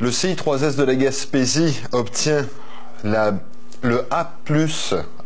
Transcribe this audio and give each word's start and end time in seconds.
Le 0.00 0.08
CI3S 0.08 0.76
de 0.76 0.84
la 0.84 0.94
Gaspésie 0.94 1.78
obtient 1.92 2.46
le 3.04 4.06
A+, 4.10 4.32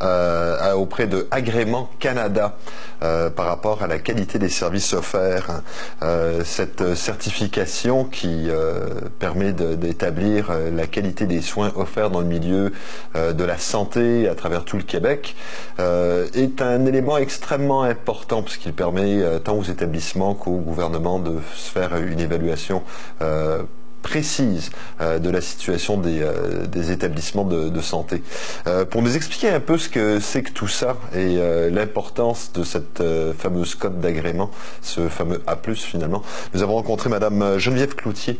euh, 0.03 0.73
auprès 0.73 1.07
de 1.07 1.29
Agrément 1.31 1.89
Canada 2.00 2.57
euh, 3.05 3.31
par 3.31 3.47
rapport 3.47 3.84
à 3.84 3.87
la 3.87 4.00
qualité 4.00 4.41
des 4.41 4.49
services 4.49 4.92
offerts. 4.92 5.63
Euh, 6.02 6.42
cette 6.45 6.97
certification 6.97 8.02
qui 8.05 8.48
permet 9.21 9.52
d'établir 9.52 10.50
la 10.73 10.88
qualité 10.88 11.27
des 11.27 11.41
soins 11.41 11.70
offerts 11.77 12.11
dans 12.11 12.20
le 12.20 12.27
milieu 12.27 12.72
de 13.14 13.45
la 13.45 13.59
santé 13.59 14.29
à 14.29 14.34
travers 14.34 14.64
tout 14.64 14.77
le 14.77 14.82
Québec 14.82 15.36
est 15.79 16.62
un 16.62 16.84
élément 16.84 17.16
extrêmement 17.16 17.82
important 17.82 18.43
puisqu'il 18.43 18.72
permet 18.72 19.22
tant 19.45 19.54
aux 19.54 19.62
établissements 19.62 20.34
qu'au 20.34 20.56
gouvernement 20.56 21.20
de 21.20 21.38
se 21.54 21.70
faire 21.70 21.96
une 21.96 22.18
évaluation 22.18 22.82
précise 24.05 24.71
euh, 25.00 25.18
de 25.18 25.30
la 25.30 25.41
situation 25.41 25.96
des, 25.96 26.20
euh, 26.20 26.66
des 26.66 26.92
établissements 26.92 27.45
de, 27.45 27.70
de 27.70 27.80
santé. 27.80 28.23
Euh, 28.66 28.84
pour 28.84 29.02
nous 29.02 29.16
expliquer 29.16 29.48
un 29.48 29.61
peu 29.61 29.78
ce 29.78 29.88
que 29.88 30.20
c'est 30.20 30.42
que 30.42 30.52
tout 30.52 30.69
ça 30.69 30.97
et 31.16 31.38
l'importance 31.70 32.52
de 32.52 32.62
cette 32.62 33.02
fameuse 33.38 33.75
code 33.75 34.01
d'agrément, 34.01 34.51
ce 34.83 35.09
fameux 35.09 35.42
A+, 35.47 35.56
finalement, 35.75 36.23
nous 36.52 36.62
avons 36.62 36.75
rencontré 36.75 37.09
Madame 37.09 37.59
Geneviève 37.59 37.95
Cloutier, 37.95 38.38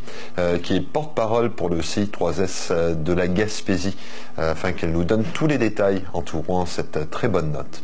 qui 0.63 0.77
est 0.77 0.81
porte-parole 0.81 1.51
pour 1.51 1.71
le 1.71 1.81
CI3S 1.81 2.95
de 3.03 3.13
la 3.13 3.27
Gaspésie, 3.27 3.97
afin 4.37 4.73
qu'elle 4.73 4.93
nous 4.93 5.05
donne 5.05 5.25
tous 5.25 5.47
les 5.47 5.59
détails 5.59 6.03
entourant 6.13 6.67
cette 6.67 7.11
très 7.11 7.29
bonne 7.29 7.53
note. 7.53 7.83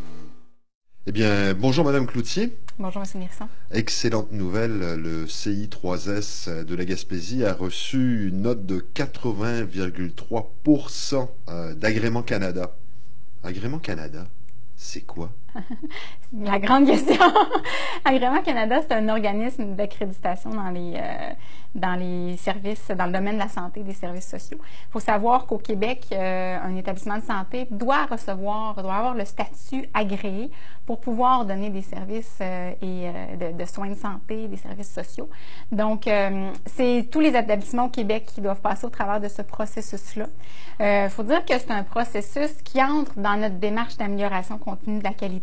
Eh 1.10 1.12
bien, 1.12 1.54
bonjour 1.54 1.84
Madame 1.84 2.06
Cloutier. 2.06 2.56
Bonjour 2.78 3.00
Monsieur 3.00 3.18
Nirsan. 3.18 3.48
Excellente 3.72 4.30
nouvelle, 4.30 4.94
le 4.94 5.26
CI3S 5.26 6.62
de 6.62 6.74
la 6.76 6.84
Gaspésie 6.84 7.44
a 7.44 7.52
reçu 7.52 8.28
une 8.28 8.42
note 8.42 8.64
de 8.64 8.86
80,3% 8.94 11.28
euh, 11.48 11.74
d'agrément 11.74 12.22
Canada. 12.22 12.76
Agrément 13.42 13.80
Canada, 13.80 14.28
c'est 14.76 15.00
quoi? 15.00 15.32
La 16.32 16.60
grande 16.60 16.86
question. 16.86 17.16
Agrément 18.04 18.40
Canada, 18.42 18.80
c'est 18.82 18.94
un 18.94 19.08
organisme 19.08 19.74
d'accréditation 19.74 20.50
dans 20.50 20.70
les, 20.70 20.94
euh, 20.96 21.32
dans 21.74 21.98
les 21.98 22.36
services, 22.36 22.88
dans 22.88 23.06
le 23.06 23.12
domaine 23.12 23.34
de 23.34 23.40
la 23.40 23.48
santé, 23.48 23.82
des 23.82 23.94
services 23.94 24.28
sociaux. 24.28 24.58
Il 24.60 24.92
faut 24.92 25.00
savoir 25.00 25.46
qu'au 25.46 25.58
Québec, 25.58 26.06
euh, 26.12 26.56
un 26.62 26.76
établissement 26.76 27.18
de 27.18 27.24
santé 27.24 27.66
doit 27.72 28.06
recevoir, 28.06 28.80
doit 28.80 28.94
avoir 28.94 29.14
le 29.14 29.24
statut 29.24 29.86
agréé 29.92 30.50
pour 30.86 31.00
pouvoir 31.00 31.44
donner 31.44 31.70
des 31.70 31.82
services 31.82 32.38
euh, 32.40 32.72
et 32.80 33.36
de, 33.36 33.56
de, 33.56 33.64
soins 33.64 33.90
de 33.90 33.94
santé, 33.94 34.46
des 34.46 34.56
services 34.56 34.92
sociaux. 34.92 35.28
Donc, 35.72 36.08
c'est 36.66 37.08
tous 37.10 37.20
les 37.20 37.30
établissements 37.36 37.84
au 37.84 37.90
Québec 37.90 38.26
qui 38.26 38.40
doivent 38.40 38.60
passer 38.60 38.86
au 38.86 38.90
travers 38.90 39.20
de 39.20 39.28
ce 39.28 39.42
processus-là. 39.42 40.26
Il 40.80 41.10
faut 41.10 41.22
dire 41.22 41.44
que 41.44 41.58
c'est 41.58 41.70
un 41.70 41.82
processus 41.82 42.52
qui 42.64 42.82
entre 42.82 43.12
dans 43.16 43.36
notre 43.36 43.56
démarche 43.56 43.96
d'amélioration 43.96 44.58
continue 44.58 44.98
de 44.98 45.04
la 45.04 45.12
qualité. 45.12 45.39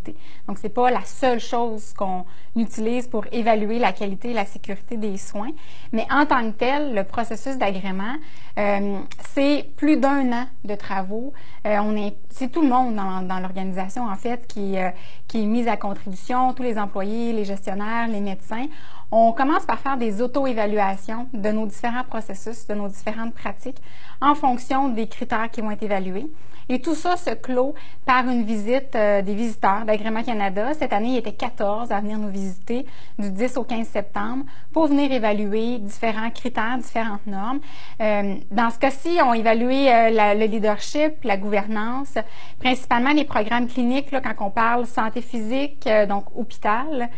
Donc, 0.48 0.58
c'est 0.60 0.70
pas 0.70 0.92
la 0.92 1.04
seule 1.04 1.40
chose 1.40 1.94
qu'on 1.94 2.26
utilise 2.56 3.08
pour 3.08 3.26
évaluer 3.32 3.80
la 3.80 3.92
qualité 3.92 4.32
et 4.32 4.34
la 4.34 4.46
sécurité 4.46 4.98
des 4.98 5.18
soins, 5.18 5.52
mais 5.92 6.06
en 6.12 6.26
tant 6.26 6.52
que 6.52 6.58
tel, 6.58 6.94
le 6.94 7.04
processus 7.04 7.58
d'agrément, 7.58 8.16
euh, 8.58 9.00
c'est 9.34 9.70
plus 9.76 9.98
d'un 9.98 10.32
an 10.32 10.48
de 10.64 10.76
travaux. 10.76 11.34
Euh, 11.66 11.78
on 11.82 11.96
est, 11.96 12.16
c'est 12.30 12.52
tout 12.52 12.62
le 12.62 12.70
monde 12.70 12.96
dans, 12.96 13.40
l'organisation 13.40 14.08
en 14.08 14.16
fait 14.16 14.48
qui, 14.48 14.78
euh, 14.78 14.90
qui 15.28 15.44
est 15.44 15.46
mis 15.46 15.68
à 15.68 15.78
contribution, 15.78 16.54
tous 16.54 16.64
les 16.64 16.78
employés, 16.78 17.34
les 17.34 17.46
gestionnaires, 17.46 18.08
les 18.08 18.22
médecins. 18.22 18.68
On 19.12 19.32
commence 19.32 19.66
par 19.66 19.80
faire 19.80 19.98
des 19.98 20.22
auto-évaluations 20.22 21.28
de 21.34 21.50
nos 21.50 21.66
différents 21.66 22.04
processus, 22.04 22.68
de 22.68 22.74
nos 22.74 22.90
différentes 22.90 23.34
pratiques 23.34 23.82
en 24.22 24.36
fonction 24.36 24.90
des 24.90 25.08
critères 25.08 25.50
qui 25.50 25.62
vont 25.62 25.72
être 25.72 25.84
évalués. 25.84 26.28
Et 26.70 26.80
tout 26.80 26.96
ça 26.96 27.16
se 27.16 27.30
clôt 27.30 27.76
par 28.06 28.28
une 28.28 28.44
visite 28.44 28.94
euh, 28.96 29.22
des 29.22 29.36
visiteurs 29.36 29.86
d'Agrément 29.86 30.22
Canada. 30.22 30.74
Cette 30.74 30.92
année, 30.92 31.12
il 31.12 31.18
était 31.18 31.32
14 31.32 31.94
à 31.94 32.02
venir 32.02 32.18
nous 32.18 32.30
visiter 32.30 32.86
du 33.18 33.32
10 33.32 33.58
au 33.58 33.64
15 33.64 33.88
septembre 33.88 34.44
pour 34.74 34.88
venir 34.88 35.12
évaluer 35.14 35.78
différents 35.78 36.30
critères, 36.30 36.78
différentes 36.78 37.26
normes. 37.26 37.60
Euh, 38.02 38.36
dans 38.52 38.70
ce 38.70 38.80
cas-ci, 38.80 39.18
on 39.24 39.34
évalué 39.34 39.90
euh, 39.94 40.36
le 40.36 40.46
leadership, 40.46 41.24
la 41.24 41.38
gouvernance, 41.38 42.16
principalement 42.60 43.14
les 43.14 43.24
programmes 43.24 43.68
cliniques, 43.68 44.12
là, 44.12 44.20
quand 44.20 44.46
on 44.46 44.50
parle 44.50 44.86
santé 44.88 45.17
physique, 45.22 45.88
donc 46.08 46.26
hôpital, 46.36 47.10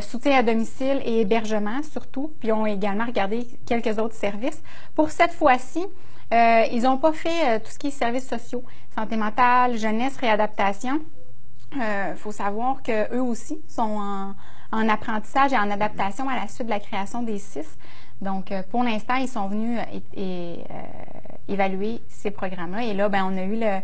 soutien 0.00 0.38
à 0.38 0.42
domicile 0.42 1.00
et 1.04 1.20
hébergement 1.20 1.82
surtout. 1.82 2.32
Puis 2.40 2.52
on 2.52 2.64
a 2.64 2.70
également 2.70 3.06
regardé 3.06 3.46
quelques 3.66 3.98
autres 3.98 4.14
services. 4.14 4.62
Pour 4.94 5.10
cette 5.10 5.32
fois-ci, 5.32 5.84
euh, 6.32 6.64
ils 6.72 6.82
n'ont 6.82 6.98
pas 6.98 7.12
fait 7.12 7.48
euh, 7.48 7.58
tout 7.58 7.70
ce 7.70 7.78
qui 7.78 7.88
est 7.88 7.90
services 7.90 8.28
sociaux, 8.28 8.64
santé 8.94 9.16
mentale, 9.16 9.76
jeunesse, 9.76 10.16
réadaptation. 10.16 11.00
Il 11.74 11.82
euh, 11.82 12.14
faut 12.16 12.32
savoir 12.32 12.82
qu'eux 12.82 13.20
aussi 13.20 13.60
sont 13.68 14.00
en, 14.72 14.88
apprentissage 14.88 15.52
et 15.52 15.56
en 15.56 15.70
adaptation 15.70 16.28
à 16.28 16.34
la 16.34 16.48
suite 16.48 16.66
de 16.66 16.72
la 16.72 16.80
création 16.80 17.22
des 17.22 17.38
six. 17.38 17.78
Donc, 18.20 18.52
pour 18.70 18.82
l'instant, 18.82 19.14
ils 19.14 19.28
sont 19.28 19.46
venus 19.46 19.78
évaluer 21.46 22.00
ces 22.08 22.32
programmes-là. 22.32 22.82
Et 22.82 22.92
là, 22.92 23.08
ben, 23.08 23.24
on 23.30 23.36
a 23.36 23.42
eu 23.42 23.56
le, 23.56 23.80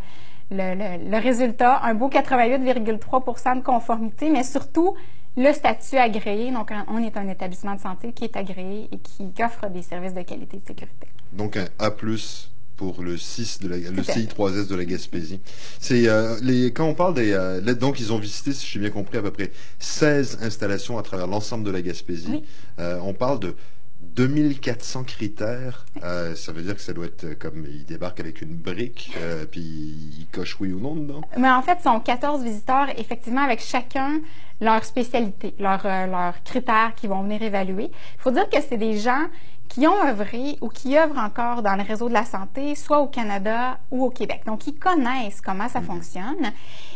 le, 0.51 1.11
le 1.11 1.17
résultat, 1.19 1.81
un 1.83 1.95
beau 1.95 2.09
88,3 2.09 3.59
de 3.59 3.63
conformité, 3.63 4.31
mais 4.31 4.45
surtout 4.45 4.95
le 5.37 5.53
statut 5.53 5.97
agréé. 5.97 6.51
Donc, 6.51 6.73
on 6.89 6.99
est 7.03 7.17
un 7.17 7.29
établissement 7.29 7.75
de 7.75 7.81
santé 7.81 8.13
qui 8.13 8.25
est 8.25 8.37
agréé 8.37 8.89
et 8.93 8.99
qui 8.99 9.33
offre 9.43 9.69
des 9.69 9.83
services 9.83 10.15
de 10.15 10.23
qualité 10.23 10.57
et 10.57 10.61
de 10.61 10.67
sécurité. 10.67 11.07
Donc, 11.33 11.57
un 11.57 11.69
A 11.79 11.91
pour 12.81 13.03
le 13.03 13.19
6 13.19 13.61
de 13.61 13.69
la, 13.69 13.77
le 13.77 14.03
CI3S 14.03 14.67
de 14.67 14.75
la 14.75 14.87
Gaspésie. 14.87 15.41
C'est 15.79 16.09
euh, 16.09 16.39
les 16.41 16.73
quand 16.73 16.87
on 16.87 16.95
parle 16.95 17.13
des 17.13 17.33
euh, 17.33 17.61
donc 17.75 18.01
ils 18.01 18.11
ont 18.11 18.19
visité 18.19 18.55
si 18.55 18.67
j'ai 18.67 18.81
bien 18.81 18.89
compris 18.89 19.19
à 19.19 19.23
peu 19.23 19.31
près 19.31 19.53
16 19.81 20.39
installations 20.41 20.97
à 20.97 21.03
travers 21.03 21.27
l'ensemble 21.27 21.63
de 21.65 21.71
la 21.71 21.83
Gaspésie. 21.83 22.43
Euh, 22.79 22.99
on 23.03 23.13
parle 23.13 23.39
de 23.39 23.55
2400 24.03 25.05
critères, 25.05 25.85
euh, 26.03 26.35
ça 26.35 26.53
veut 26.53 26.63
dire 26.63 26.75
que 26.75 26.81
ça 26.81 26.93
doit 26.93 27.07
être 27.07 27.39
comme 27.39 27.67
ils 27.67 27.85
débarquent 27.85 28.21
avec 28.21 28.43
une 28.43 28.55
brique, 28.55 29.13
euh, 29.17 29.45
puis 29.45 29.61
ils 29.61 30.27
cochent 30.33 30.59
oui 30.61 30.73
ou 30.73 30.81
non. 30.81 31.23
Mais 31.39 31.51
en 31.51 31.63
fait, 31.63 31.79
ce 31.79 31.85
sont 31.85 32.01
14 32.01 32.43
visiteurs, 32.43 32.89
effectivement, 32.99 33.43
avec 33.43 33.61
chacun 33.61 34.21
leur 34.61 34.85
spécialité, 34.85 35.55
leurs 35.59 35.85
leur 35.85 36.43
critères 36.45 36.95
qu'ils 36.97 37.11
vont 37.11 37.23
venir 37.23 37.43
évaluer. 37.43 37.91
Il 37.91 38.21
faut 38.21 38.31
dire 38.31 38.49
que 38.49 38.61
c'est 38.61 38.77
des 38.77 38.99
gens 38.99 39.27
qui 39.71 39.87
ont 39.87 40.05
œuvré 40.05 40.59
ou 40.61 40.69
qui 40.69 40.99
œuvrent 40.99 41.19
encore 41.19 41.63
dans 41.63 41.77
le 41.77 41.83
réseau 41.83 42.09
de 42.09 42.15
la 42.15 42.25
santé, 42.25 42.75
soit 42.75 42.99
au 42.99 43.07
Canada 43.07 43.79
ou 43.91 44.05
au 44.05 44.11
Québec. 44.11 44.43
Donc, 44.45 44.67
ils 44.67 44.75
connaissent 44.75 45.41
comment 45.41 45.69
ça 45.69 45.81
mhm. 45.81 45.87
fonctionne 45.87 46.53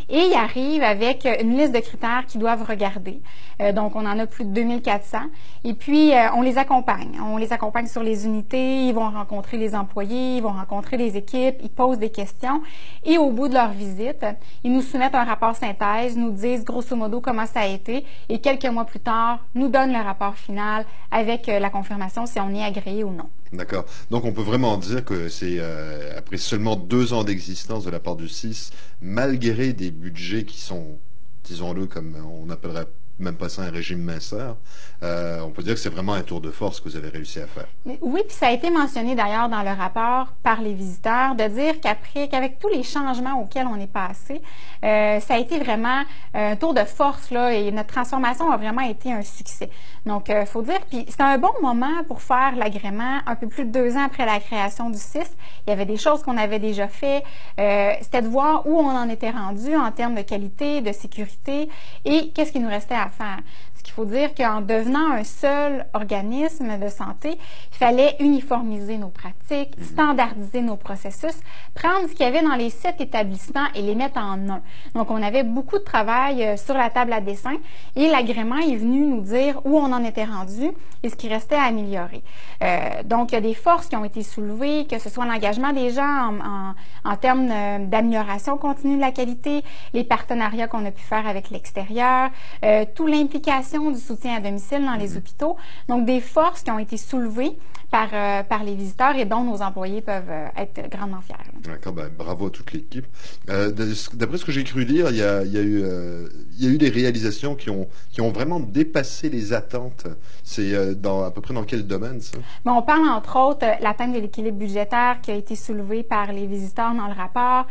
et 0.09 0.19
ils 0.19 0.35
arrivent 0.35 0.83
avec 0.83 1.27
une 1.41 1.57
liste 1.57 1.73
de 1.73 1.81
critères 1.81 2.25
qu'ils 2.27 2.41
doivent 2.41 2.65
regarder. 2.69 3.21
Euh, 3.61 3.73
donc, 3.73 3.95
on 3.97 4.05
en 4.05 4.19
a 4.19 4.27
plus 4.27 4.45
de 4.45 4.51
2400. 4.51 5.19
Et 5.65 5.75
puis, 5.75 6.13
euh, 6.13 6.27
on 6.35 6.43
les 6.43 6.59
accompagne. 6.59 7.19
On 7.23 7.37
les 7.37 7.53
accompagne 7.53 7.87
sur 7.87 8.03
les 8.03 8.27
unités, 8.27 8.87
ils 8.87 8.93
vont 8.93 9.11
rencontrer 9.11 9.57
les 9.57 9.75
employés, 9.75 10.37
ils 10.37 10.43
vont 10.43 10.53
rencontrer 10.53 10.97
les 10.97 11.17
équipes, 11.17 11.57
ils 11.63 11.71
posent 11.71 11.99
des 11.99 12.11
questions. 12.11 12.61
Et 13.05 13.19
au 13.19 13.31
bout 13.31 13.49
de 13.49 13.55
leur 13.55 13.71
visite, 13.71 14.27
ils 14.63 14.73
nous 14.73 14.83
soumettent 14.83 15.15
un 15.15 15.25
rapport 15.25 15.55
synthèse, 15.55 16.17
nous 16.17 16.33
disent 16.33 16.65
grosso 16.65 16.97
modo 16.97 17.21
comment 17.21 17.47
ça 17.47 17.61
a 17.61 17.67
été. 17.67 18.05
Et 18.29 18.41
quelques 18.41 18.67
mois 18.67 18.85
plus 18.85 19.01
tard, 19.01 19.39
nous 19.55 19.69
donnent 19.69 19.93
le 19.93 20.03
rapport 20.03 20.35
final 20.35 20.85
avec 21.11 21.49
euh, 21.49 21.59
la 21.59 21.71
confirmation 21.71 22.27
si 22.27 22.41
on 22.41 22.53
est 22.55 22.64
agréé 22.65 23.05
ou 23.05 23.13
non. 23.13 23.29
D'accord. 23.53 23.85
Donc 24.11 24.25
on 24.25 24.33
peut 24.33 24.43
vraiment 24.43 24.77
dire 24.77 25.05
que 25.05 25.29
c'est 25.29 25.57
euh, 25.59 26.19
après 26.19 26.37
seulement 26.37 26.77
deux 26.77 27.13
ans 27.13 27.25
d'existence 27.25 27.85
de 27.85 27.91
la 27.91 28.01
part 28.01 28.17
du 28.17 28.29
CIS, 28.29 28.71
malgré 29.01 29.73
des 29.73 29.91
budgets 29.91 30.45
qui 30.45 30.61
sont, 30.61 30.99
disons-le, 31.45 31.87
comme 31.87 32.17
on 32.27 32.51
appellerait 32.51 32.87
même 33.19 33.37
pas 33.37 33.49
ça 33.49 33.63
un 33.63 33.71
régime 33.71 34.01
minceur. 34.01 34.57
Euh, 35.03 35.41
on 35.41 35.51
peut 35.51 35.63
dire 35.63 35.75
que 35.75 35.81
c'est 35.81 35.91
vraiment 35.91 36.15
un 36.15 36.23
tour 36.23 36.41
de 36.41 36.51
force 36.51 36.81
que 36.81 36.89
vous 36.89 36.97
avez 36.97 37.09
réussi 37.09 37.41
à 37.41 37.47
faire. 37.47 37.67
Oui, 37.85 38.23
puis 38.27 38.37
ça 38.37 38.49
a 38.49 38.53
été 38.53 38.71
mentionné 38.71 39.15
d'ailleurs 39.15 39.49
dans 39.49 39.63
le 39.63 39.71
rapport 39.71 40.29
par 40.43 40.61
les 40.61 40.73
visiteurs, 40.73 41.35
de 41.35 41.45
dire 41.45 41.81
qu'après, 41.81 42.29
qu'avec 42.29 42.59
tous 42.59 42.69
les 42.69 42.83
changements 42.83 43.41
auxquels 43.41 43.67
on 43.67 43.79
est 43.79 43.91
passé, 43.91 44.41
euh, 44.85 45.21
ça 45.21 45.35
a 45.35 45.39
été 45.39 45.59
vraiment 45.59 46.03
un 46.33 46.57
tour 46.57 46.75
de 46.75 46.85
force 46.85 47.31
là, 47.31 47.53
et 47.53 47.71
notre 47.71 47.93
transformation 47.93 48.51
a 48.51 48.57
vraiment 48.57 48.83
été 48.83 49.13
un 49.13 49.23
succès. 49.23 49.71
Donc, 50.07 50.29
il 50.29 50.35
euh, 50.35 50.47
faut 50.47 50.63
dire, 50.63 50.81
puis 50.89 51.07
c'est 51.09 51.21
un 51.21 51.39
bon 51.39 51.53
moment 51.63 52.03
pour 52.07 52.23
faire 52.23 52.55
l'agrément. 52.57 53.21
Un 53.27 53.37
peu 53.37 53.47
plus 53.47 53.65
de 53.65 53.71
deux 53.71 53.97
ans 53.97 54.05
après 54.05 54.27
la 54.27 54.41
création 54.41 54.91
du 54.91 54.99
CIS, 54.99 55.21
il 55.67 55.71
y 55.71 55.73
avait 55.73 55.87
des 55.87 55.97
choses 55.97 56.23
qu'on 56.23 56.37
avait 56.37 56.59
déjà 56.59 56.89
fait. 56.89 57.23
C'était 57.57 58.23
de 58.23 58.29
voir 58.29 58.67
où 58.67 58.79
on 58.79 58.91
en 58.91 59.09
était 59.09 59.31
rendu 59.31 59.75
en 59.77 59.91
termes 59.93 60.15
de 60.15 60.23
qualité, 60.23 60.81
de 60.81 60.93
sécurité 60.93 61.69
et 62.05 62.31
qu'est-ce 62.31 62.53
qui 62.53 62.61
nous 62.61 62.69
restait 62.69 62.95
à 62.95 63.04
faire. 63.09 63.39
Ce 63.75 63.83
qu'il 63.83 63.93
faut 63.93 64.05
dire 64.05 64.35
qu'en 64.35 64.61
devenant 64.61 65.13
un 65.13 65.25
seul 65.25 65.87
organisme 65.93 66.79
de 66.79 66.89
santé, 66.89 67.39
il 67.73 67.77
fallait 67.77 68.17
uniformiser 68.21 68.99
nos 68.99 69.09
pratiques, 69.09 69.77
mhm. 69.79 69.85
standardiser 69.85 70.63
nos 70.63 70.77
processus, 70.77 71.35
prendre 71.75 72.09
ce 72.09 72.15
qu'il 72.15 72.27
y 72.27 72.29
avait 72.29 72.43
dans 72.43 72.55
les 72.55 72.71
sept 72.71 73.01
établissements 73.01 73.67
et 73.75 73.83
les 73.83 73.95
mettre 73.95 74.19
en 74.19 74.49
un. 74.49 74.63
Donc, 74.95 75.11
on 75.11 75.23
avait 75.23 75.43
beaucoup 75.43 75.79
de 75.79 75.85
travail 75.85 76.43
euh, 76.43 76.57
sur 76.57 76.75
la 76.75 76.91
table 76.91 77.13
à 77.13 77.21
dessin 77.21 77.57
et 77.97 78.09
l'agrément 78.09 78.59
est 78.59 78.77
venu 78.77 79.07
nous 79.07 79.21
dire 79.21 79.61
où 79.65 79.79
on 79.79 79.93
en 79.93 80.05
était 80.05 80.25
rendu 80.25 80.71
et 81.03 81.09
ce 81.09 81.17
qui 81.17 81.29
restait 81.29 81.57
à 81.57 81.65
améliorer. 81.65 82.23
Euh, 82.63 83.03
donc, 83.05 83.33
il 83.33 83.35
y 83.35 83.39
a 83.39 83.41
des 83.41 83.55
forces 83.55 83.87
qui 83.87 83.97
ont 83.97 84.05
été 84.05 84.23
soulevées, 84.23 84.87
que 84.87 84.99
ce 84.99 85.11
soit 85.11 85.27
l'engagement 85.27 85.73
des 85.73 85.91
gens 85.91 86.33
en, 86.43 86.75
en 87.05 87.17
termes 87.17 87.49
euh, 87.51 87.79
d'amélioration 87.87 88.57
continue 88.57 88.97
de 88.97 89.01
la 89.01 89.13
qualité, 89.13 89.63
les 89.93 90.05
partenariats 90.05 90.67
qu'on 90.67 90.85
a 90.87 90.91
pu 90.91 91.03
faire 91.03 91.27
avec 91.27 91.51
l'extérieur, 91.51 92.31
euh, 92.65 92.85
toute 92.95 93.11
l'implication 93.11 93.91
du 93.91 93.99
soutien 93.99 94.37
à 94.37 94.41
domicile 94.41 94.85
dans 94.85 94.95
les 94.97 95.11
mhm. 95.11 95.17
hôpitaux. 95.19 95.57
Donc, 95.89 96.07
des 96.07 96.21
forces 96.21 96.63
qui 96.63 96.71
ont 96.71 96.79
été 96.79 96.97
soulevées 96.97 97.57
par, 97.95 98.09
euh, 98.13 98.43
par 98.43 98.65
les 98.65 98.75
visiteurs 98.75 99.15
et 99.15 99.25
dont 99.25 99.45
nos 99.45 99.63
employés 99.63 100.01
peuvent 100.01 100.29
euh, 100.29 100.49
être 100.57 100.91
grandement 100.91 101.21
fiers. 101.21 101.37
D'accord, 101.63 101.93
ben, 101.93 102.11
bravo 102.19 102.49
à 102.49 102.51
toute 102.51 102.73
l'équipe. 102.73 103.07
Euh, 103.49 103.71
D'après 103.71 104.39
ce 104.39 104.45
que 104.45 104.51
j'ai 104.51 104.65
cru 104.65 104.85
lire, 104.85 105.11
il 105.11 105.17
y 105.17 105.23
a, 105.23 105.45
il 105.45 105.53
y 105.53 105.59
a 105.59 105.61
eu, 105.61 105.81
euh, 105.85 106.29
il 106.59 106.65
y 106.65 106.69
a 106.69 106.71
eu 106.73 106.79
des 106.79 106.89
réalisations 106.89 107.55
qui 107.55 107.71
ont, 107.71 107.87
qui 108.11 108.21
ont 108.21 108.33
vraiment 108.33 108.59
dépassé 108.59 109.29
les 109.29 109.53
attentes. 109.53 110.09
C'est 110.43 110.75
à 110.75 111.31
peu 111.31 111.41
près 111.41 111.55
dans 111.55 111.63
quel 111.63 111.87
domaine 111.87 112.21
ça? 112.21 112.37
Bon, 112.65 112.73
On 112.73 112.83
parle 112.83 113.09
entre 113.09 113.39
autres 113.39 113.65
l'atteinte 113.81 114.13
de 114.13 114.19
l'équilibre 114.19 114.59
budgétaire 114.59 115.21
qui 115.23 115.31
a 115.31 115.35
été 115.35 115.55
soulevée 115.55 116.03
par 116.03 116.33
les 116.33 116.47
visiteurs 116.47 116.95
dans 116.95 117.07
le 117.07 117.15
rapport, 117.15 117.67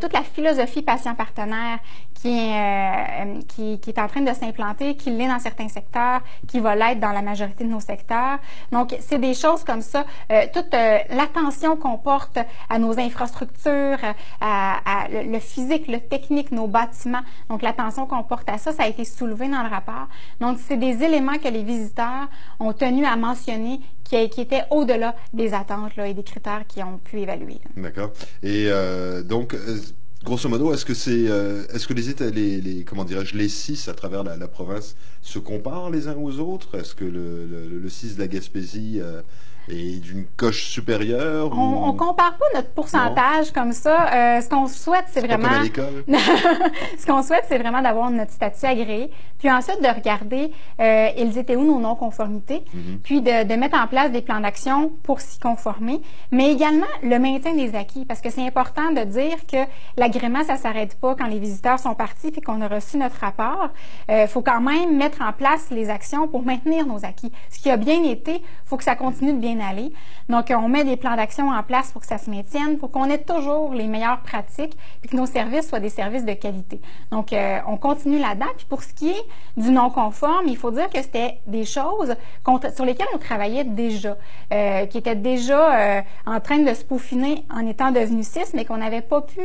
toute 0.00 0.12
la 0.12 0.22
philosophie 0.22 0.82
patient-partenaire 0.82 1.78
qui, 2.14 3.78
qui, 3.78 3.90
est 3.90 3.98
en 3.98 4.08
train 4.08 4.22
de 4.22 4.32
s'implanter, 4.32 4.65
qui 4.74 5.10
l'est 5.10 5.28
dans 5.28 5.38
certains 5.38 5.68
secteurs, 5.68 6.20
qui 6.46 6.60
va 6.60 6.74
l'être 6.74 7.00
dans 7.00 7.12
la 7.12 7.22
majorité 7.22 7.64
de 7.64 7.70
nos 7.70 7.80
secteurs. 7.80 8.38
Donc, 8.72 8.96
c'est 9.00 9.18
des 9.18 9.34
choses 9.34 9.64
comme 9.64 9.82
ça, 9.82 10.04
euh, 10.30 10.46
toute 10.52 10.72
euh, 10.74 10.98
l'attention 11.10 11.76
qu'on 11.76 11.98
porte 11.98 12.38
à 12.68 12.78
nos 12.78 12.98
infrastructures, 12.98 13.98
à, 14.40 15.06
le, 15.10 15.38
physique, 15.38 15.88
le 15.88 16.00
technique, 16.00 16.50
nos 16.52 16.66
bâtiments, 16.66 17.22
donc 17.48 17.62
l'attention 17.62 18.06
qu'on 18.06 18.22
porte 18.22 18.48
à 18.48 18.58
ça, 18.58 18.72
ça 18.72 18.84
a 18.84 18.88
été 18.88 19.04
soulevé 19.04 19.48
dans 19.48 19.62
le 19.62 19.68
rapport. 19.68 20.08
Donc, 20.40 20.58
c'est 20.66 20.76
des 20.76 21.02
éléments 21.02 21.38
que 21.38 21.48
les 21.48 21.62
visiteurs 21.62 22.28
ont 22.60 22.72
tenu 22.72 23.04
à 23.04 23.16
mentionner 23.16 23.80
qui, 24.04 24.28
qui 24.28 24.40
étaient 24.40 24.62
au-delà 24.70 25.14
des 25.32 25.52
attentes 25.52 25.98
et 25.98 26.14
des 26.14 26.22
critères 26.22 26.66
qu'ils 26.66 26.84
ont 26.84 26.98
pu 26.98 27.20
évaluer. 27.20 27.60
D'accord. 27.76 28.10
Et 28.42 28.66
euh, 28.68 29.22
donc, 29.22 29.54
Grosso 30.26 30.48
modo, 30.48 30.74
est-ce 30.74 30.84
que 30.84 30.92
c'est, 30.92 31.26
est-ce 31.72 31.86
que 31.86 31.94
les 31.94 32.10
États, 32.10 32.28
les, 32.30 32.82
comment 32.84 33.04
dirais-je, 33.04 33.36
les 33.36 33.48
six 33.48 33.86
à 33.86 33.94
travers 33.94 34.24
la, 34.24 34.48
province 34.48 34.96
se 35.22 35.38
comparent 35.38 35.88
les 35.88 36.08
uns 36.08 36.16
aux 36.16 36.40
autres? 36.40 36.76
Est-ce 36.76 36.96
que 36.96 37.04
le, 37.04 37.46
le, 37.46 37.68
le, 37.68 37.78
de 37.78 38.18
la 38.18 38.26
Gaspésie 38.26 39.00
et 39.68 39.98
d'une 39.98 40.26
coche 40.36 40.64
supérieure? 40.66 41.50
On, 41.56 41.92
ne 41.92 41.98
compare 41.98 42.36
pas 42.36 42.44
notre 42.54 42.70
pourcentage 42.70 43.52
comme 43.52 43.72
ça. 43.72 44.12
Euh, 44.12 44.40
ce 44.40 44.48
qu'on 44.48 44.66
souhaite, 44.66 45.06
c'est 45.08 45.26
vraiment. 45.26 45.48
Pas 45.48 45.82
ce 46.98 47.06
qu'on 47.06 47.22
souhaite, 47.22 47.44
c'est 47.48 47.58
vraiment 47.58 47.82
d'avoir 47.82 48.10
notre 48.10 48.32
statut 48.32 48.66
agréé, 48.66 49.10
puis 49.38 49.50
ensuite 49.50 49.82
de 49.82 49.88
regarder 49.88 50.50
euh, 50.80 51.08
ils 51.16 51.38
étaient 51.38 51.56
où 51.56 51.64
nos 51.64 51.78
non-conformités, 51.78 52.64
mm-hmm. 52.74 52.98
puis 53.02 53.20
de, 53.20 53.44
de, 53.44 53.54
mettre 53.54 53.78
en 53.78 53.86
place 53.86 54.12
des 54.12 54.22
plans 54.22 54.40
d'action 54.40 54.92
pour 55.02 55.20
s'y 55.20 55.38
conformer, 55.38 56.00
mais 56.30 56.52
également 56.52 56.86
le 57.02 57.18
maintien 57.18 57.54
des 57.54 57.74
acquis, 57.74 58.04
parce 58.04 58.20
que 58.20 58.30
c'est 58.30 58.46
important 58.46 58.92
de 58.92 59.04
dire 59.04 59.46
que 59.50 59.58
l'agrément, 59.96 60.44
ça 60.44 60.56
s'arrête 60.56 60.98
pas 60.98 61.14
quand 61.14 61.26
les 61.26 61.38
visiteurs 61.38 61.78
sont 61.78 61.94
partis 61.94 62.30
puis 62.30 62.40
qu'on 62.40 62.60
a 62.60 62.68
reçu 62.68 62.96
notre 62.96 63.16
rapport. 63.16 63.70
Il 64.08 64.14
euh, 64.14 64.26
faut 64.26 64.42
quand 64.42 64.60
même 64.60 64.96
mettre 64.96 65.22
en 65.22 65.32
place 65.32 65.70
les 65.70 65.90
actions 65.90 66.28
pour 66.28 66.44
maintenir 66.44 66.86
nos 66.86 67.04
acquis. 67.04 67.32
Ce 67.50 67.58
qui 67.58 67.70
a 67.70 67.76
bien 67.76 68.02
été, 68.04 68.42
faut 68.64 68.76
que 68.76 68.84
ça 68.84 68.94
continue 68.94 69.32
de 69.32 69.38
bien 69.38 69.55
Donc, 70.28 70.46
on 70.50 70.68
met 70.68 70.84
des 70.84 70.96
plans 70.96 71.16
d'action 71.16 71.50
en 71.50 71.62
place 71.62 71.92
pour 71.92 72.02
que 72.02 72.06
ça 72.06 72.18
se 72.18 72.30
maintienne, 72.30 72.78
pour 72.78 72.90
qu'on 72.90 73.04
ait 73.04 73.22
toujours 73.22 73.72
les 73.72 73.86
meilleures 73.86 74.20
pratiques, 74.20 74.76
puis 75.00 75.10
que 75.10 75.16
nos 75.16 75.26
services 75.26 75.68
soient 75.68 75.80
des 75.80 75.88
services 75.88 76.24
de 76.24 76.32
qualité. 76.32 76.80
Donc, 77.10 77.32
euh, 77.32 77.58
on 77.66 77.76
continue 77.76 78.18
là-dedans. 78.18 78.46
Puis 78.56 78.66
pour 78.68 78.82
ce 78.82 78.92
qui 78.92 79.10
est 79.10 79.24
du 79.56 79.70
non-conforme, 79.70 80.46
il 80.46 80.56
faut 80.56 80.70
dire 80.70 80.88
que 80.90 81.00
c'était 81.00 81.38
des 81.46 81.64
choses 81.64 82.14
sur 82.74 82.84
lesquelles 82.84 83.06
on 83.14 83.18
travaillait 83.18 83.64
déjà, 83.64 84.16
euh, 84.52 84.86
qui 84.86 84.98
étaient 84.98 85.16
déjà 85.16 85.98
euh, 85.98 86.02
en 86.26 86.40
train 86.40 86.58
de 86.58 86.74
se 86.74 86.84
peaufiner 86.84 87.44
en 87.52 87.66
étant 87.66 87.90
devenus 87.92 88.26
six, 88.26 88.52
mais 88.54 88.64
qu'on 88.64 88.78
n'avait 88.78 89.00
pas 89.02 89.22
pu 89.22 89.40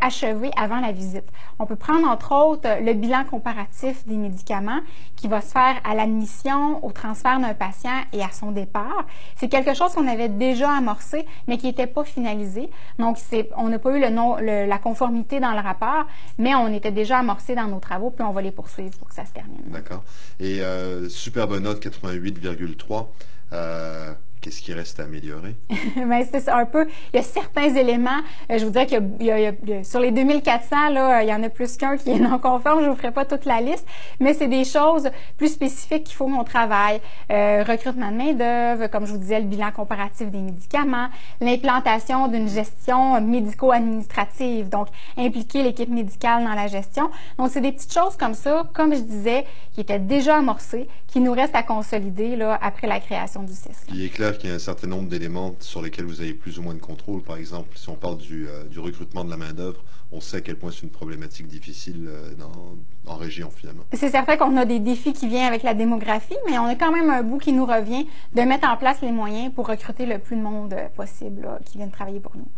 achever 0.00 0.50
avant 0.56 0.80
la 0.80 0.92
visite. 0.92 1.24
On 1.58 1.66
peut 1.66 1.76
prendre 1.76 2.08
entre 2.08 2.32
autres 2.32 2.68
le 2.80 2.92
bilan 2.92 3.24
comparatif 3.24 4.06
des 4.06 4.16
médicaments 4.16 4.80
qui 5.16 5.28
va 5.28 5.40
se 5.40 5.50
faire 5.50 5.80
à 5.84 5.94
l'admission, 5.94 6.84
au 6.84 6.92
transfert 6.92 7.40
d'un 7.40 7.54
patient 7.54 8.02
et 8.12 8.22
à 8.22 8.30
son 8.30 8.52
départ. 8.52 9.06
C'est 9.42 9.48
quelque 9.48 9.74
chose 9.74 9.92
qu'on 9.92 10.06
avait 10.06 10.28
déjà 10.28 10.70
amorcé, 10.70 11.26
mais 11.48 11.58
qui 11.58 11.66
n'était 11.66 11.88
pas 11.88 12.04
finalisé. 12.04 12.70
Donc, 13.00 13.18
on 13.56 13.70
n'a 13.70 13.80
pas 13.80 13.90
eu 13.90 14.00
le 14.00 14.66
la 14.68 14.78
conformité 14.78 15.40
dans 15.40 15.50
le 15.50 15.58
rapport, 15.58 16.06
mais 16.38 16.54
on 16.54 16.72
était 16.72 16.92
déjà 16.92 17.18
amorcé 17.18 17.56
dans 17.56 17.66
nos 17.66 17.80
travaux, 17.80 18.10
puis 18.10 18.24
on 18.24 18.30
va 18.30 18.40
les 18.40 18.52
poursuivre 18.52 18.96
pour 18.98 19.08
que 19.08 19.14
ça 19.16 19.24
se 19.24 19.32
termine. 19.32 19.64
D'accord. 19.66 20.04
Et 20.38 20.60
euh, 20.60 21.08
superbe 21.08 21.58
note 21.58 21.84
88,3. 21.84 23.08
Euh, 23.52 24.14
Qu'est-ce 24.42 24.60
qui 24.60 24.74
reste 24.74 24.98
à 24.98 25.04
améliorer? 25.04 25.54
Bien, 25.94 26.24
c'est 26.28 26.48
un 26.48 26.66
peu. 26.66 26.88
Il 27.14 27.16
y 27.16 27.20
a 27.20 27.22
certains 27.22 27.72
éléments. 27.76 28.20
Euh, 28.50 28.58
je 28.58 28.64
vous 28.64 28.72
dirais 28.72 28.88
a, 28.92 29.84
sur 29.84 30.00
les 30.00 30.10
2400, 30.10 30.88
là, 30.90 31.22
il 31.22 31.28
y 31.28 31.32
en 31.32 31.44
a 31.44 31.48
plus 31.48 31.76
qu'un 31.76 31.96
qui 31.96 32.10
est 32.10 32.18
non 32.18 32.40
conforme. 32.40 32.82
Je 32.82 32.88
vous 32.88 32.96
ferai 32.96 33.12
pas 33.12 33.24
toute 33.24 33.44
la 33.44 33.60
liste, 33.60 33.86
mais 34.18 34.34
c'est 34.34 34.48
des 34.48 34.64
choses 34.64 35.08
plus 35.36 35.46
spécifiques 35.46 36.04
qu'il 36.04 36.16
faut 36.16 36.26
qu'on 36.26 36.42
travaille. 36.42 37.00
Euh, 37.30 37.62
recrutement 37.62 38.10
de 38.10 38.16
main 38.16 38.32
d'œuvre, 38.32 38.88
comme 38.88 39.06
je 39.06 39.12
vous 39.12 39.18
disais, 39.18 39.38
le 39.38 39.46
bilan 39.46 39.70
comparatif 39.70 40.28
des 40.28 40.40
médicaments, 40.40 41.08
l'implantation 41.40 42.26
d'une 42.26 42.48
gestion 42.48 43.20
médico-administrative, 43.20 44.68
donc 44.68 44.88
impliquer 45.16 45.62
l'équipe 45.62 45.88
médicale 45.88 46.42
dans 46.42 46.54
la 46.54 46.66
gestion. 46.66 47.10
Donc, 47.38 47.50
c'est 47.52 47.60
des 47.60 47.70
petites 47.70 47.94
choses 47.94 48.16
comme 48.16 48.34
ça, 48.34 48.64
comme 48.74 48.92
je 48.92 49.02
disais, 49.02 49.46
qui 49.72 49.82
étaient 49.82 50.00
déjà 50.00 50.38
amorcées, 50.38 50.88
qui 51.06 51.20
nous 51.20 51.32
restent 51.32 51.54
à 51.54 51.62
consolider 51.62 52.34
là 52.34 52.58
après 52.60 52.88
la 52.88 52.98
création 52.98 53.44
du 53.44 53.52
CISC. 53.52 53.86
Il 53.92 54.04
est 54.04 54.08
clair 54.08 54.31
qu'il 54.38 54.50
y 54.50 54.52
a 54.52 54.56
un 54.56 54.60
certain 54.60 54.86
nombre 54.86 55.08
d'éléments 55.08 55.54
sur 55.60 55.82
lesquels 55.82 56.04
vous 56.04 56.20
avez 56.20 56.34
plus 56.34 56.58
ou 56.58 56.62
moins 56.62 56.74
de 56.74 56.80
contrôle. 56.80 57.22
Par 57.22 57.36
exemple, 57.36 57.76
si 57.76 57.88
on 57.88 57.94
parle 57.94 58.18
du, 58.18 58.48
euh, 58.48 58.64
du 58.64 58.78
recrutement 58.78 59.24
de 59.24 59.30
la 59.30 59.36
main-d'œuvre, 59.36 59.82
on 60.10 60.20
sait 60.20 60.38
à 60.38 60.40
quel 60.40 60.56
point 60.56 60.70
c'est 60.70 60.82
une 60.82 60.90
problématique 60.90 61.46
difficile 61.46 62.06
euh, 62.08 62.34
dans, 62.34 62.76
en 63.06 63.16
région, 63.16 63.50
finalement. 63.50 63.84
C'est 63.92 64.10
certain 64.10 64.36
qu'on 64.36 64.56
a 64.56 64.64
des 64.64 64.78
défis 64.78 65.12
qui 65.12 65.28
viennent 65.28 65.46
avec 65.46 65.62
la 65.62 65.74
démographie, 65.74 66.36
mais 66.46 66.58
on 66.58 66.66
a 66.66 66.74
quand 66.74 66.92
même 66.92 67.10
un 67.10 67.22
bout 67.22 67.38
qui 67.38 67.52
nous 67.52 67.64
revient 67.64 68.06
de 68.34 68.42
mettre 68.42 68.68
en 68.68 68.76
place 68.76 69.00
les 69.02 69.12
moyens 69.12 69.52
pour 69.54 69.68
recruter 69.68 70.06
le 70.06 70.18
plus 70.18 70.36
de 70.36 70.42
monde 70.42 70.74
possible 70.96 71.48
qui 71.64 71.78
viennent 71.78 71.90
travailler 71.90 72.20
pour 72.20 72.36
nous. 72.36 72.48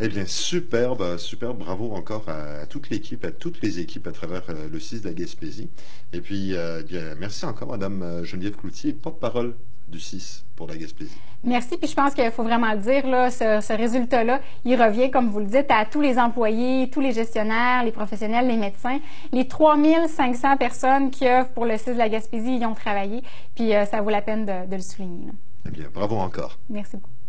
Eh 0.00 0.08
bien, 0.08 0.24
superbe, 0.26 1.16
superbe. 1.16 1.58
Bravo 1.58 1.92
encore 1.92 2.28
à, 2.28 2.66
toute 2.66 2.90
l'équipe, 2.90 3.24
à 3.24 3.30
toutes 3.30 3.60
les 3.62 3.80
équipes 3.80 4.06
à 4.06 4.12
travers 4.12 4.42
euh, 4.50 4.68
le 4.70 4.80
6 4.80 5.02
de 5.02 5.08
la 5.08 5.14
Gaspésie. 5.14 5.68
Et 6.12 6.20
puis, 6.20 6.54
bien, 6.88 7.14
merci 7.18 7.44
encore, 7.44 7.70
Madame 7.70 8.24
Geneviève 8.24 8.56
Cloutier, 8.56 8.92
porte-parole 8.92 9.54
du 9.90 10.00
6 10.00 10.44
pour 10.56 10.68
la 10.68 10.76
Gaspésie. 10.76 11.16
Merci, 11.42 11.78
puis 11.78 11.88
je 11.88 11.94
pense 11.94 12.14
qu'il 12.14 12.30
faut 12.30 12.42
vraiment 12.42 12.72
le 12.72 12.78
dire, 12.78 13.06
là, 13.06 13.30
ce, 13.30 13.76
résultat-là, 13.76 14.40
il 14.64 14.80
revient, 14.80 15.10
comme 15.10 15.30
vous 15.30 15.40
le 15.40 15.46
dites, 15.46 15.70
à 15.70 15.86
tous 15.86 16.00
les 16.00 16.18
employés, 16.18 16.90
tous 16.90 17.00
les 17.00 17.12
gestionnaires, 17.12 17.82
les 17.82 17.92
professionnels, 17.92 18.46
les 18.46 18.56
médecins, 18.56 18.98
les 19.32 19.48
3500 19.48 20.56
personnes 20.58 21.10
qui 21.10 21.26
œuvrent 21.26 21.48
pour 21.50 21.64
le 21.64 21.78
6 21.78 21.92
de 21.92 21.98
la 21.98 22.08
Gaspésie 22.08 22.58
y 22.58 22.66
ont 22.66 22.74
travaillé, 22.74 23.22
puis 23.54 23.74
euh, 23.74 23.86
ça 23.86 24.02
vaut 24.02 24.10
la 24.10 24.22
peine 24.22 24.44
de, 24.44 24.74
le 24.74 24.82
souligner. 24.82 25.32
Eh 25.66 25.70
bien, 25.70 25.86
bravo 25.92 26.16
encore. 26.16 26.58
Merci 26.68 26.96
beaucoup. 26.96 27.19